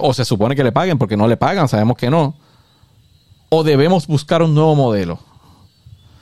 [0.01, 2.35] o se supone que le paguen porque no le pagan, sabemos que no.
[3.51, 5.21] O debemos buscar un nuevo modelo.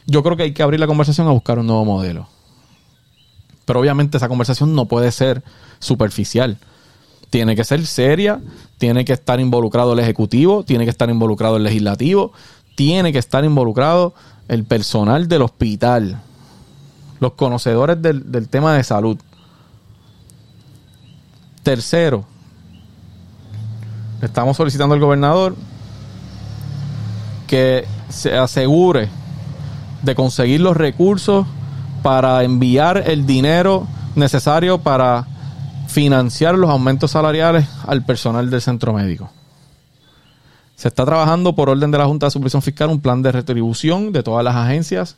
[0.06, 2.28] Yo creo que hay que abrir la conversación a buscar un nuevo modelo.
[3.64, 5.42] Pero obviamente esa conversación no puede ser
[5.78, 6.58] superficial.
[7.30, 8.40] Tiene que ser seria,
[8.76, 12.32] tiene que estar involucrado el Ejecutivo, tiene que estar involucrado el Legislativo,
[12.74, 14.14] tiene que estar involucrado
[14.48, 16.20] el personal del hospital,
[17.20, 19.18] los conocedores del, tema de salud.
[21.62, 22.24] Tercero,
[24.20, 25.56] estamos solicitando al gobernador
[27.46, 29.08] que se asegure
[30.02, 31.46] de conseguir los recursos
[32.02, 35.26] para enviar el dinero necesario para
[35.86, 39.30] financiar los aumentos salariales al personal del centro médico.
[40.82, 44.10] Se está trabajando por orden de la Junta de Supervisión Fiscal un plan de retribución
[44.10, 45.16] de todas las agencias.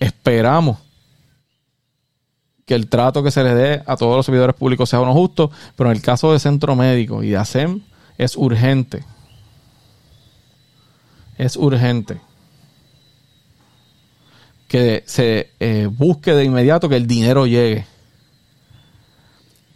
[0.00, 0.78] Esperamos
[2.66, 5.52] que el trato que se le dé a todos los servidores públicos sea uno justo,
[5.76, 7.82] pero en el caso de Centro Médico y de ASEM
[8.18, 9.04] es urgente.
[11.38, 12.20] Es urgente
[14.66, 17.86] que se eh, busque de inmediato que el dinero llegue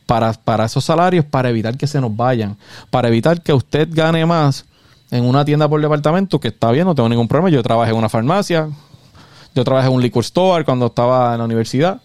[0.09, 2.57] para, para esos salarios, para evitar que se nos vayan,
[2.89, 4.65] para evitar que usted gane más
[5.11, 7.51] en una tienda por departamento, que está bien, no tengo ningún problema.
[7.51, 8.71] Yo trabajé en una farmacia,
[9.55, 12.01] yo trabajé en un liquor store cuando estaba en la universidad,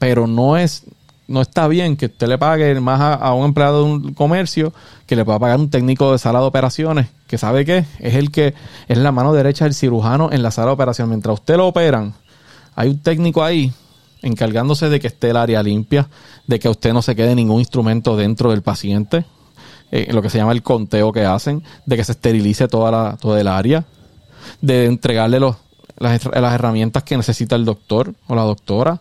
[0.00, 0.82] pero no es
[1.28, 4.72] no está bien que usted le pague más a, un empleado de un comercio
[5.06, 8.32] que le pueda pagar un técnico de sala de operaciones, que sabe qué, es el
[8.32, 8.54] que
[8.88, 11.08] es la mano derecha del cirujano en la sala de operación.
[11.08, 12.12] Mientras usted lo operan,
[12.74, 13.72] hay un técnico ahí
[14.22, 16.08] encargándose de que esté el área limpia,
[16.46, 19.24] de que usted no se quede ningún instrumento dentro del paciente,
[19.90, 23.16] eh, lo que se llama el conteo que hacen, de que se esterilice toda la,
[23.16, 23.84] toda el área,
[24.60, 25.56] de entregarle los,
[25.98, 29.00] las, las herramientas que necesita el doctor o la doctora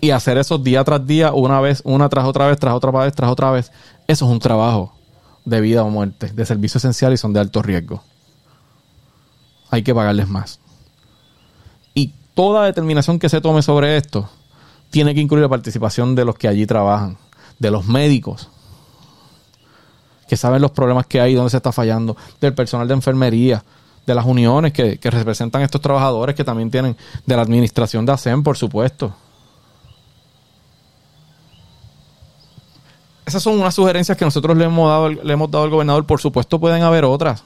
[0.00, 3.14] y hacer eso día tras día, una vez, una tras otra vez, tras otra vez,
[3.14, 3.72] tras otra vez,
[4.06, 4.94] eso es un trabajo
[5.44, 8.02] de vida o muerte, de servicio esencial y son de alto riesgo.
[9.70, 10.60] Hay que pagarles más
[12.36, 14.28] toda determinación que se tome sobre esto
[14.90, 17.16] tiene que incluir la participación de los que allí trabajan,
[17.58, 18.50] de los médicos,
[20.28, 23.64] que saben los problemas que hay, dónde se está fallando, del personal de enfermería,
[24.06, 26.94] de las uniones que, representan a estos trabajadores que también tienen,
[27.24, 29.14] de la administración de ASEM, por supuesto.
[33.24, 36.06] Esas son unas sugerencias que nosotros le hemos dado, le hemos dado al gobernador.
[36.06, 37.42] Por supuesto, pueden haber otras.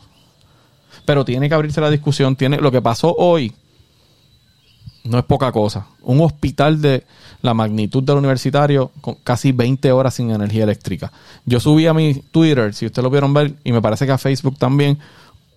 [1.06, 2.36] Pero tiene que abrirse la discusión.
[2.36, 3.54] Tiene, lo que pasó hoy
[5.04, 5.86] no es poca cosa.
[6.02, 7.04] Un hospital de
[7.42, 11.12] la magnitud del universitario con casi 20 horas sin energía eléctrica.
[11.46, 14.18] Yo subí a mi Twitter, si ustedes lo vieron ver, y me parece que a
[14.18, 14.98] Facebook también,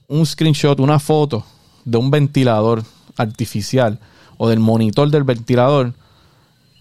[0.08, 1.46] un screenshot, una foto
[1.84, 2.84] de un ventilador
[3.18, 4.00] artificial
[4.38, 5.94] o del monitor del ventilador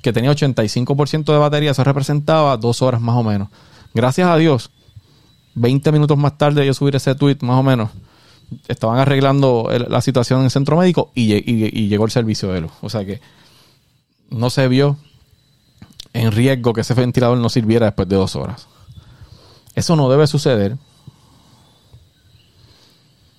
[0.02, 3.48] que tenía 85% de batería, eso representaba dos horas más o menos.
[3.94, 4.70] Gracias a Dios,
[5.54, 7.90] 20 minutos más tarde yo subí ese tweet más o menos
[8.68, 12.72] estaban arreglando la situación en el centro médico y, llegó el servicio de luz.
[12.80, 13.20] O sea que
[14.30, 14.96] no se vio
[16.12, 18.68] en riesgo que ese ventilador no sirviera después de dos horas.
[19.74, 20.76] Eso no debe suceder.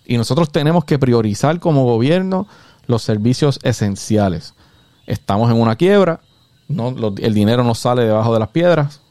[0.06, 2.48] Y nosotros tenemos que priorizar como gobierno
[2.88, 4.54] los servicios esenciales.
[5.06, 6.22] Estamos en una quiebra,
[6.70, 9.03] el dinero no sale debajo de las piedras,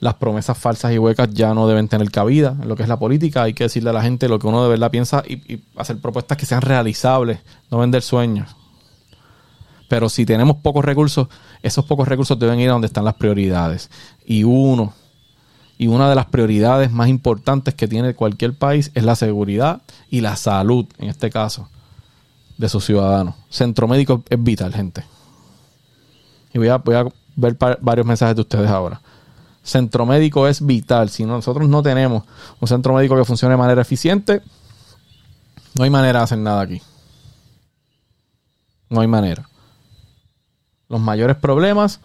[0.00, 2.98] las promesas falsas y huecas ya no deben tener cabida en lo que es la
[2.98, 3.44] política.
[3.44, 6.36] Hay que decirle a la gente lo que uno de verdad piensa y, hacer propuestas
[6.36, 8.54] que sean realizables, no vender sueños.
[9.88, 11.28] Pero si tenemos pocos recursos,
[11.62, 13.90] esos pocos recursos deben ir a donde están las prioridades.
[14.24, 14.92] Y uno,
[15.78, 20.20] y una de las prioridades más importantes que tiene cualquier país es la seguridad y
[20.20, 21.68] la salud, en este caso,
[22.58, 23.36] de sus ciudadanos.
[23.48, 25.04] Centro médico es vital, gente.
[26.52, 27.04] Y voy a, voy a
[27.36, 29.00] ver varios mensajes de ustedes ahora
[29.66, 31.10] centro médico es vital.
[31.10, 32.22] Si nosotros no tenemos
[32.60, 34.40] un centro médico que funcione de manera eficiente,
[35.74, 36.80] no hay manera de hacer nada aquí.
[38.88, 39.48] No hay manera.
[40.88, 42.00] Los mayores problemas,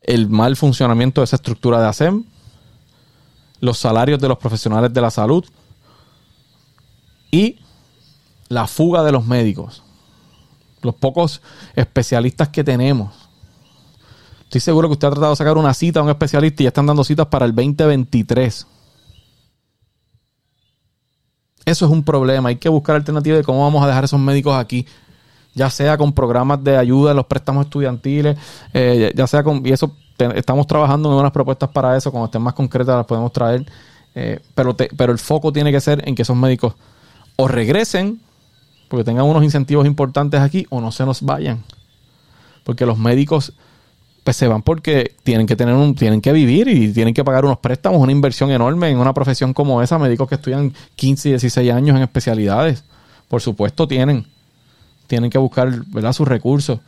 [0.00, 2.24] el mal funcionamiento de esa estructura de ASEM,
[3.60, 5.44] los salarios de los profesionales de la salud
[7.32, 7.58] y
[8.48, 9.82] la fuga de los médicos.
[10.82, 11.42] Los pocos
[11.74, 13.27] especialistas que tenemos
[14.48, 16.68] Estoy seguro que usted ha tratado de sacar una cita a un especialista y ya
[16.68, 18.66] están dando citas para el 2023.
[21.66, 22.48] Eso es un problema.
[22.48, 24.86] Hay que buscar alternativas de cómo vamos a dejar esos médicos aquí.
[25.54, 28.38] Ya sea con programas de ayuda en los préstamos estudiantiles,
[28.72, 29.66] eh, ya sea con.
[29.66, 29.94] Y eso
[30.34, 32.10] estamos trabajando en unas propuestas para eso.
[32.10, 33.70] Cuando estén más concretas las podemos traer.
[34.14, 36.72] Eh, pero, pero el foco tiene que ser en que esos médicos
[37.36, 38.18] o regresen,
[38.88, 41.64] porque tengan unos incentivos importantes aquí, o no se nos vayan.
[42.64, 43.52] Porque los médicos
[44.28, 47.46] pues se van porque tienen que tener un, tienen que vivir y tienen que pagar
[47.46, 51.32] unos préstamos, una inversión enorme en una profesión como esa, médicos que estudian 15 y
[51.32, 52.84] 16 años en especialidades.
[53.26, 54.26] Por supuesto tienen,
[55.06, 56.12] tienen que buscar ¿verdad?
[56.12, 56.78] sus recursos,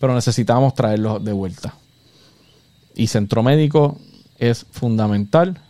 [0.00, 1.74] pero necesitamos traerlos de vuelta.
[2.96, 3.96] Y centro médico
[4.40, 5.60] es fundamental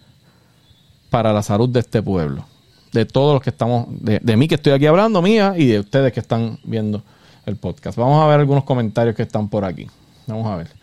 [1.11, 2.47] para la salud de este pueblo.
[2.93, 5.81] De todos los que estamos, de, de mí que estoy aquí hablando, mía, y de
[5.81, 7.03] ustedes que están viendo
[7.45, 7.99] el podcast.
[7.99, 9.87] Vamos a ver algunos comentarios que están por aquí.
[10.27, 10.80] Vamos a ver.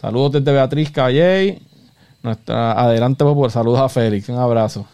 [0.00, 1.60] Saludos desde Beatriz Calle.
[2.22, 4.28] Nuestra adelante por saludos a Félix.
[4.28, 4.86] Un abrazo.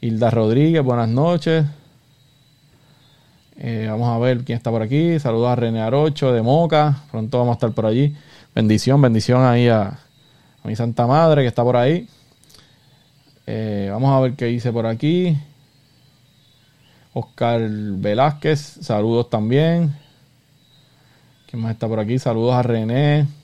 [0.00, 1.66] Hilda Rodríguez, buenas noches.
[3.58, 5.18] Eh, vamos a ver quién está por aquí.
[5.20, 7.02] Saludos a René Arocho de Moca.
[7.10, 8.16] Pronto vamos a estar por allí.
[8.54, 9.98] Bendición, bendición ahí a,
[10.64, 12.08] mi Santa Madre que está por ahí.
[13.46, 15.36] Eh, vamos a ver qué dice por aquí.
[17.12, 19.94] Oscar Velázquez, saludos también.
[21.50, 22.18] ¿Quién más está por aquí?
[22.18, 23.37] Saludos a René.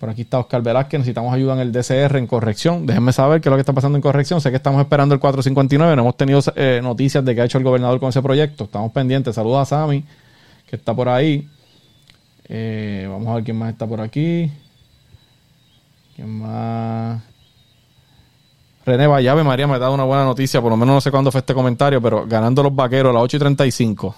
[0.00, 1.00] Por aquí está Oscar Velázquez.
[1.00, 2.86] Necesitamos ayuda en el DCR en corrección.
[2.86, 4.40] Déjenme saber qué es lo que está pasando en corrección.
[4.40, 5.94] Sé que estamos esperando el 459.
[5.94, 8.64] No hemos tenido eh, noticias de qué ha hecho el gobernador con ese proyecto.
[8.64, 9.34] Estamos pendientes.
[9.34, 10.02] Saludos a Sami,
[10.66, 11.46] que está por ahí.
[12.48, 14.50] Eh, vamos a ver quién más está por aquí.
[16.16, 17.20] ¿Quién más?
[18.86, 20.62] René Vallave, María me ha dado una buena noticia.
[20.62, 23.22] Por lo menos no sé cuándo fue este comentario, pero ganando los vaqueros a las
[23.24, 24.16] 8 y 35.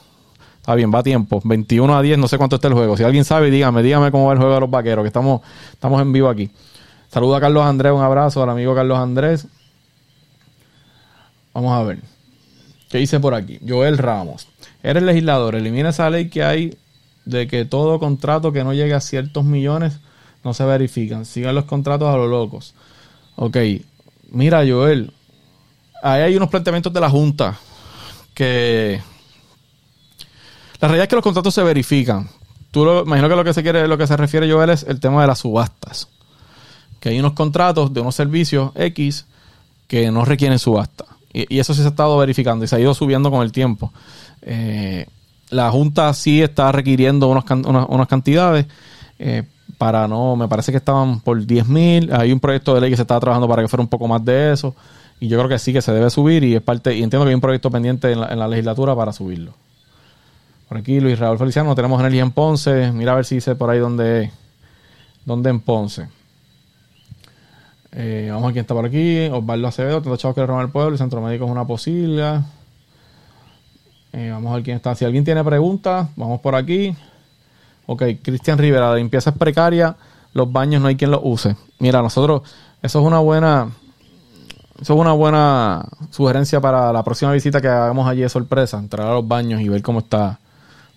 [0.63, 1.41] Está bien, va a tiempo.
[1.43, 2.97] 21 a 10, no sé cuánto está el juego.
[2.97, 5.41] Si alguien sabe, dígame, dígame cómo va el juego de los vaqueros, que estamos,
[5.73, 6.51] estamos en vivo aquí.
[7.09, 9.49] Saluda a Carlos Andrés, un abrazo al amigo Carlos Andrés.
[11.53, 11.99] Vamos a ver.
[12.89, 13.59] ¿Qué dice por aquí?
[13.67, 14.47] Joel Ramos.
[14.85, 16.79] Eres legislador, elimina esa ley que hay
[17.25, 19.99] de que todo contrato que no llegue a ciertos millones
[20.45, 21.25] no se verifican.
[21.25, 22.75] Sigan los contratos a los locos.
[23.35, 23.57] Ok,
[24.31, 25.13] mira Joel,
[26.05, 27.59] ahí hay unos planteamientos de la Junta
[28.33, 29.01] que
[30.83, 32.29] la realidad es que los contratos se verifican.
[32.73, 34.99] Tú lo, imagino que lo que se quiere, lo que se refiere Joel es el
[34.99, 36.09] tema de las subastas.
[36.99, 39.27] Que hay unos contratos de unos servicios X
[39.87, 41.05] que no requieren subasta.
[41.33, 43.93] Y, eso sí se ha estado verificando y se ha ido subiendo con el tiempo.
[44.43, 45.07] Eh,
[45.51, 48.67] la Junta sí está requiriendo unas, unas, cantidades
[49.21, 49.45] eh,
[49.79, 52.13] para no, me parece que estaban por 10 mil.
[52.13, 54.25] Hay un proyecto de ley que se estaba trabajando para que fuera un poco más
[54.25, 54.75] de eso.
[55.21, 57.29] Y yo creo que sí que se debe subir y es parte, y entiendo que
[57.29, 59.55] hay un proyecto pendiente en la, en la legislatura para subirlo.
[60.73, 62.93] Por aquí Luis Raúl Feliciano, tenemos energía en Ponce.
[62.93, 64.31] Mira a ver si dice por ahí dónde,
[65.27, 66.09] dónde en Ponce.
[67.91, 69.27] Eh, vamos a quién está por aquí.
[69.27, 70.93] Osvaldo Acevedo, tanto chavos que robar el pueblo.
[70.93, 72.41] El centro médico es una posible.
[74.15, 74.95] Eh, vamos a ver quién está.
[74.95, 76.97] Si alguien tiene preguntas, vamos por aquí.
[77.85, 79.95] Ok, Cristian Rivera, la limpieza es precaria.
[80.33, 81.55] Los baños no hay quien los use.
[81.81, 83.73] Mira, nosotros, eso es una buena.
[84.81, 88.79] Eso es una buena sugerencia para la próxima visita que hagamos allí de sorpresa.
[88.79, 90.39] Entrar a los baños y ver cómo está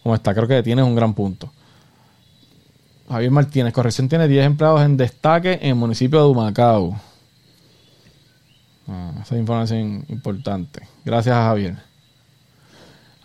[0.05, 0.35] como está.
[0.35, 1.51] Creo que tienes un gran punto.
[3.09, 6.95] Javier Martínez, corrección, tiene 10 empleados en destaque en el municipio de Humacao.
[8.87, 10.87] Ah, esa es información importante.
[11.03, 11.77] Gracias a Javier.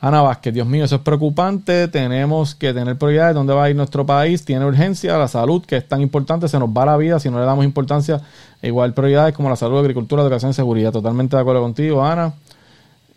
[0.01, 1.87] Ana Vázquez, Dios mío, eso es preocupante.
[1.89, 3.35] Tenemos que tener prioridades.
[3.35, 4.43] ¿Dónde va a ir nuestro país?
[4.47, 5.19] Tiene urgencia.
[5.19, 7.67] La salud, que es tan importante, se nos va la vida si no le damos
[7.67, 8.23] importancia.
[8.63, 10.93] Igual prioridades como la salud, agricultura, educación y seguridad.
[10.93, 12.33] Totalmente de acuerdo contigo, Ana.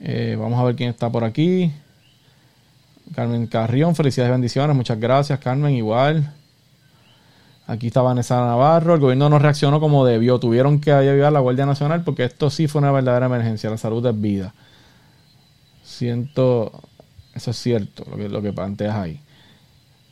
[0.02, 1.72] Eh, vamos a ver quién está por aquí.
[3.14, 4.76] Carmen Carrión, felicidades y bendiciones.
[4.76, 6.34] Muchas gracias, Carmen, igual.
[7.66, 8.96] Aquí está Vanessa Navarro.
[8.96, 10.40] El gobierno no reaccionó como debió.
[10.40, 13.70] Tuvieron que ayudar a la Guardia Nacional porque esto sí fue una verdadera emergencia.
[13.70, 14.54] La salud es vida.
[15.84, 16.72] Siento.
[17.34, 19.20] Eso es cierto, lo que, lo que planteas ahí.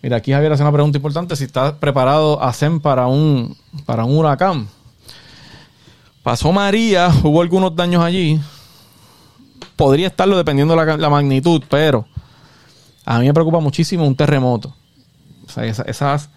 [0.01, 1.35] Mira, aquí Javier hace una pregunta importante.
[1.35, 4.67] Si está preparado ASEM para un, para un huracán.
[6.23, 8.39] Pasó María, hubo algunos daños allí.
[9.75, 12.07] Podría estarlo dependiendo de la, la magnitud, pero
[13.05, 14.73] a mí me preocupa muchísimo un terremoto.
[15.45, 16.29] O sea, esas, esas,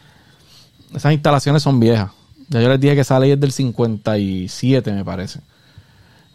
[1.12, 2.11] instalaciones son viejas.
[2.48, 5.40] Ya yo les dije que esa ley es del 57, me parece.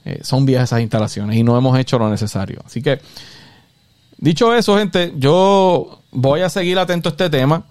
[0.05, 2.61] Eh, son viejas esas instalaciones y no hemos hecho lo necesario.
[2.65, 2.99] Así que,
[4.17, 7.63] dicho eso, gente, yo voy a seguir atento a este tema.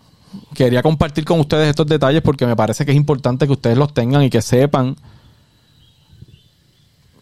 [0.55, 3.95] Quería compartir con ustedes estos detalles porque me parece que es importante que ustedes los
[3.95, 4.97] tengan y que sepan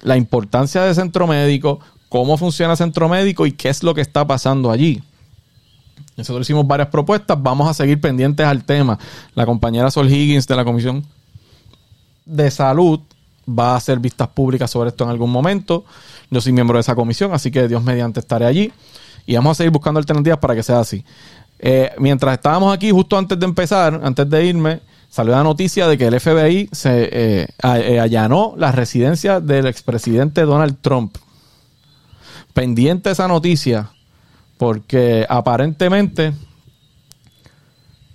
[0.02, 4.00] la importancia del centro médico, cómo funciona el centro médico y qué es lo que
[4.00, 5.02] está pasando allí.
[6.16, 8.98] Nosotros hicimos varias propuestas, vamos a seguir pendientes al tema.
[9.34, 11.04] La compañera Sol Higgins de la Comisión
[12.24, 13.00] de Salud
[13.48, 15.84] va a hacer vistas públicas sobre esto en algún momento.
[16.30, 18.72] Yo soy miembro de esa comisión, así que Dios mediante estaré allí.
[19.26, 21.04] Y vamos a seguir buscando alternativas para que sea así.
[21.58, 25.96] Eh, mientras estábamos aquí, justo antes de empezar, antes de irme, salió la noticia de
[25.96, 31.16] que el FBI se eh, eh, allanó la residencia del expresidente Donald Trump.
[32.52, 33.90] Pendiente esa noticia,
[34.58, 36.32] porque aparentemente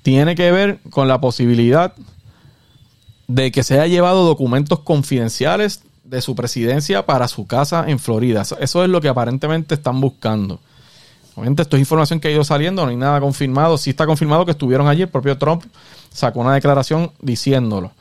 [0.02, 1.94] tiene que ver con la posibilidad
[3.28, 8.44] de que se haya llevado documentos confidenciales de su presidencia para su casa en Florida.
[8.60, 10.60] Eso es lo que aparentemente están buscando.
[11.36, 13.78] Obviamente esto es información que ha ido saliendo, no hay nada confirmado.
[13.78, 15.64] Sí está confirmado que estuvieron allí, el propio Trump
[16.12, 17.92] sacó una declaración diciéndolo.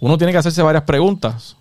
[0.00, 1.56] Uno tiene que hacerse varias preguntas.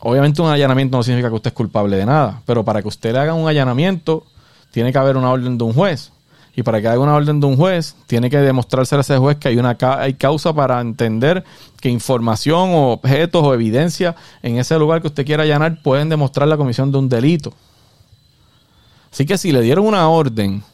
[0.00, 3.12] Obviamente un allanamiento no significa que usted es culpable de nada, pero para que usted
[3.12, 4.24] le haga un allanamiento,
[4.70, 6.12] tiene que haber una orden de un juez.
[6.54, 9.36] Y para que haya una orden de un juez, tiene que demostrarse a ese juez
[9.36, 11.44] que hay una hay causa para entender
[11.80, 16.48] que información o objetos o evidencia en ese lugar que usted quiera allanar pueden demostrar
[16.48, 17.52] la comisión de un delito.
[19.12, 20.64] Así que si le dieron una orden,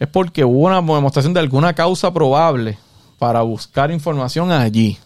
[0.00, 2.78] es porque hubo una demostración de alguna causa probable
[3.18, 4.98] para buscar información allí.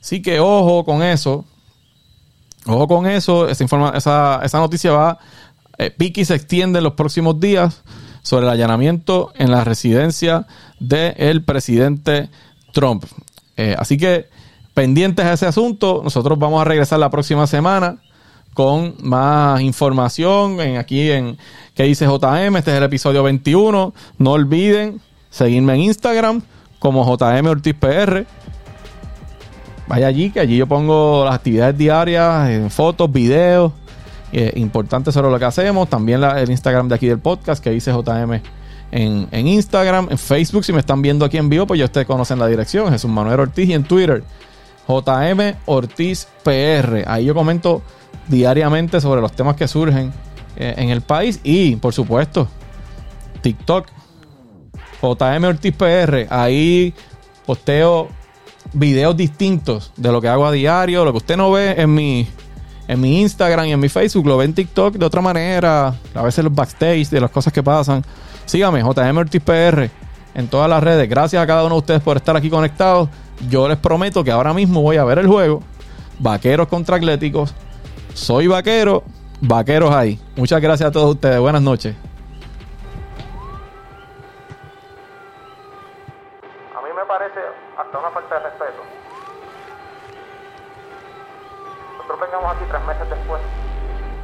[0.00, 1.44] Así que ojo con eso.
[2.66, 3.48] Ojo con eso.
[3.48, 5.18] Esa, esa, esa noticia va.
[5.78, 7.82] Eh, Piki se extiende en los próximos días
[8.22, 10.46] sobre el allanamiento en la residencia
[10.80, 12.30] del presidente
[12.72, 13.04] Trump.
[13.56, 14.28] Eh, así que
[14.74, 16.02] pendientes a ese asunto.
[16.04, 17.98] Nosotros vamos a regresar la próxima semana
[18.52, 21.38] con más información en, aquí en
[21.74, 22.56] que dice JM.
[22.56, 23.94] Este es el episodio 21.
[24.18, 25.00] No olviden
[25.30, 26.42] seguirme en Instagram
[26.78, 28.26] como JM Ortiz PR.
[29.86, 33.72] Vaya allí, que allí yo pongo las actividades diarias, en fotos, videos,
[34.36, 35.88] eh, importantes sobre lo que hacemos.
[35.88, 38.40] También el Instagram de aquí del podcast, que dice JM
[38.90, 40.08] en, en, Instagram.
[40.10, 42.90] En Facebook, si me están viendo aquí en vivo, pues ya ustedes conocen la dirección,
[42.90, 43.68] Jesús Manuel Ortiz.
[43.68, 44.24] Y en Twitter,
[44.88, 47.04] JM Ortiz PR.
[47.06, 47.80] Ahí yo comento
[48.26, 50.12] diariamente sobre los temas que surgen
[50.56, 51.38] eh, en el país.
[51.44, 52.48] Y, por supuesto,
[53.40, 53.86] TikTok,
[55.00, 56.26] JM Ortiz PR.
[56.28, 56.92] Ahí
[57.46, 58.08] posteo
[58.72, 62.26] videos distintos de lo que hago a diario, lo que usted no ve en mi,
[62.86, 66.22] en mi Instagram y en mi Facebook, lo ve en TikTok de otra manera, a
[66.22, 68.04] veces los backstage de las cosas que pasan.
[68.44, 69.24] Sígame, JM
[70.34, 71.08] en todas las redes.
[71.08, 73.08] Gracias a cada uno de ustedes por estar aquí conectados.
[73.48, 75.62] Yo les prometo que ahora mismo voy a ver el juego.
[76.18, 77.54] Vaqueros contra Atléticos.
[78.12, 79.02] Soy vaquero,
[79.40, 80.20] vaqueros ahí.
[80.36, 81.40] Muchas gracias a todos ustedes.
[81.40, 81.96] Buenas noches.
[86.76, 87.40] A mí me parece
[87.76, 88.53] hasta una falta de
[92.14, 93.42] nosotros vengamos aquí tres meses después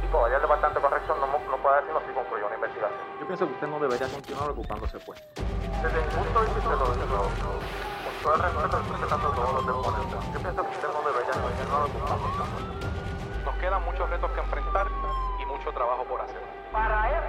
[0.03, 2.99] y todavía el Departamento de Corrección no, no puede decirnos si concluyó una investigación.
[3.19, 5.27] Yo pienso que usted no debería continuar ocupando ese puesto.
[5.83, 10.19] Desde mi punto de vista, lo, lo, con todo el respeto, respetando todos los deponentes,
[10.31, 12.71] yo pienso que usted no debería continuar ocupando ese puesto.
[13.43, 14.87] Nos quedan muchos retos que enfrentar
[15.41, 16.43] y mucho trabajo por hacer.
[16.71, 17.20] Para él